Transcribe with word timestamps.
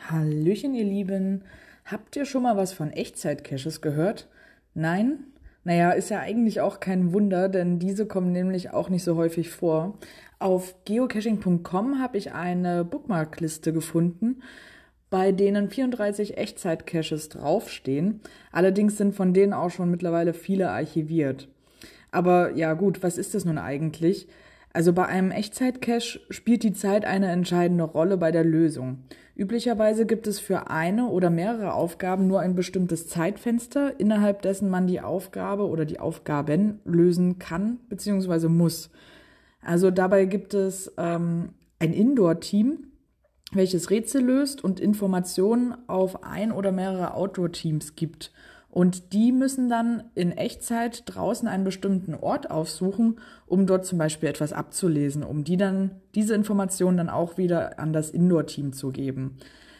Hallöchen, 0.00 0.74
ihr 0.74 0.84
Lieben. 0.84 1.44
Habt 1.84 2.16
ihr 2.16 2.24
schon 2.24 2.42
mal 2.42 2.56
was 2.56 2.72
von 2.72 2.90
Echtzeit-Caches 2.90 3.80
gehört? 3.80 4.28
Nein? 4.74 5.24
Naja, 5.62 5.92
ist 5.92 6.10
ja 6.10 6.18
eigentlich 6.18 6.60
auch 6.60 6.80
kein 6.80 7.12
Wunder, 7.12 7.48
denn 7.48 7.78
diese 7.78 8.06
kommen 8.06 8.32
nämlich 8.32 8.70
auch 8.70 8.88
nicht 8.88 9.04
so 9.04 9.14
häufig 9.14 9.50
vor. 9.50 9.96
Auf 10.40 10.74
geocaching.com 10.86 12.00
habe 12.00 12.18
ich 12.18 12.32
eine 12.32 12.84
Bookmarkliste 12.84 13.72
gefunden, 13.72 14.42
bei 15.08 15.30
denen 15.30 15.70
34 15.70 16.36
Echtzeit-Caches 16.36 17.28
draufstehen. 17.28 18.22
Allerdings 18.50 18.96
sind 18.96 19.14
von 19.14 19.32
denen 19.32 19.52
auch 19.52 19.70
schon 19.70 19.88
mittlerweile 19.88 20.34
viele 20.34 20.70
archiviert. 20.70 21.48
Aber 22.10 22.50
ja 22.56 22.72
gut, 22.74 23.04
was 23.04 23.18
ist 23.18 23.34
das 23.34 23.44
nun 23.44 23.58
eigentlich? 23.58 24.26
Also 24.72 24.92
bei 24.92 25.06
einem 25.06 25.30
Echtzeit-Cache 25.30 26.20
spielt 26.30 26.62
die 26.62 26.72
Zeit 26.72 27.04
eine 27.04 27.30
entscheidende 27.30 27.84
Rolle 27.84 28.16
bei 28.16 28.30
der 28.30 28.44
Lösung. 28.44 29.04
Üblicherweise 29.34 30.06
gibt 30.06 30.26
es 30.26 30.40
für 30.40 30.70
eine 30.70 31.08
oder 31.08 31.30
mehrere 31.30 31.74
Aufgaben 31.74 32.26
nur 32.26 32.40
ein 32.40 32.54
bestimmtes 32.54 33.08
Zeitfenster, 33.08 33.98
innerhalb 33.98 34.42
dessen 34.42 34.68
man 34.70 34.86
die 34.86 35.00
Aufgabe 35.00 35.68
oder 35.68 35.84
die 35.84 36.00
Aufgaben 36.00 36.80
lösen 36.84 37.38
kann 37.38 37.78
bzw. 37.88 38.48
muss. 38.48 38.90
Also 39.62 39.90
dabei 39.90 40.24
gibt 40.26 40.54
es 40.54 40.92
ähm, 40.98 41.50
ein 41.78 41.92
Indoor-Team, 41.92 42.92
welches 43.52 43.90
Rätsel 43.90 44.22
löst 44.22 44.64
und 44.64 44.80
Informationen 44.80 45.74
auf 45.86 46.24
ein 46.24 46.52
oder 46.52 46.72
mehrere 46.72 47.14
Outdoor-Teams 47.14 47.94
gibt. 47.94 48.32
Und 48.72 49.12
die 49.12 49.32
müssen 49.32 49.68
dann 49.68 50.04
in 50.14 50.32
Echtzeit 50.32 51.02
draußen 51.04 51.46
einen 51.46 51.62
bestimmten 51.62 52.14
Ort 52.14 52.50
aufsuchen, 52.50 53.20
um 53.44 53.66
dort 53.66 53.84
zum 53.84 53.98
Beispiel 53.98 54.30
etwas 54.30 54.54
abzulesen, 54.54 55.24
um 55.24 55.44
die 55.44 55.58
dann, 55.58 56.00
diese 56.14 56.34
Informationen 56.34 56.96
dann 56.96 57.10
auch 57.10 57.36
wieder 57.36 57.78
an 57.78 57.92
das 57.92 58.08
Indoor-Team 58.08 58.72
zu 58.72 58.90
geben. 58.90 59.36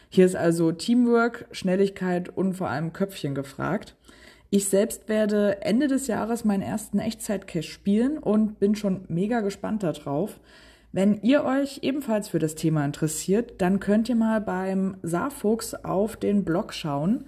Hier 0.09 0.27
ist 0.27 0.35
also 0.35 0.71
Teamwork, 0.71 1.47
Schnelligkeit 1.51 2.29
und 2.29 2.53
vor 2.53 2.69
allem 2.69 2.93
Köpfchen 2.93 3.33
gefragt. 3.33 3.95
Ich 4.51 4.69
selbst 4.69 5.09
werde 5.09 5.63
Ende 5.63 5.87
des 5.87 6.05
Jahres 6.05 6.45
meinen 6.45 6.61
ersten 6.61 6.99
Echtzeit-Cache 6.99 7.63
spielen 7.63 8.19
und 8.19 8.59
bin 8.59 8.75
schon 8.75 9.05
mega 9.07 9.41
gespannt 9.41 9.81
darauf. 9.81 10.39
Wenn 10.91 11.19
ihr 11.23 11.45
euch 11.45 11.79
ebenfalls 11.81 12.27
für 12.27 12.37
das 12.37 12.53
Thema 12.53 12.85
interessiert, 12.85 13.55
dann 13.57 13.79
könnt 13.79 14.07
ihr 14.07 14.15
mal 14.15 14.39
beim 14.39 14.97
Saarfuchs 15.01 15.73
auf 15.73 16.15
den 16.15 16.45
Blog 16.45 16.75
schauen. 16.75 17.25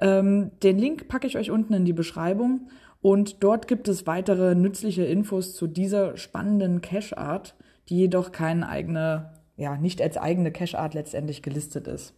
Ähm, 0.00 0.50
den 0.62 0.78
Link 0.78 1.08
packe 1.08 1.26
ich 1.26 1.36
euch 1.36 1.50
unten 1.50 1.72
in 1.74 1.84
die 1.84 1.92
Beschreibung 1.92 2.68
und 3.02 3.42
dort 3.42 3.68
gibt 3.68 3.88
es 3.88 4.06
weitere 4.06 4.54
nützliche 4.54 5.04
Infos 5.04 5.54
zu 5.54 5.66
dieser 5.66 6.16
spannenden 6.16 6.80
Cache-Art, 6.80 7.54
die 7.88 7.98
jedoch 7.98 8.32
keine 8.32 8.68
eigene, 8.68 9.32
ja, 9.56 9.76
nicht 9.76 10.02
als 10.02 10.16
eigene 10.16 10.50
Cache-Art 10.50 10.94
letztendlich 10.94 11.42
gelistet 11.42 11.86
ist. 11.86 12.14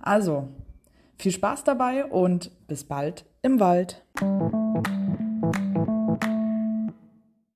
Also, 0.00 0.48
viel 1.16 1.32
Spaß 1.32 1.64
dabei 1.64 2.04
und 2.04 2.50
bis 2.68 2.84
bald 2.84 3.24
im 3.42 3.58
Wald. 3.58 4.04